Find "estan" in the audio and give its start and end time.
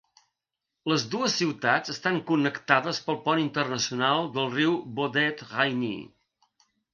1.93-2.17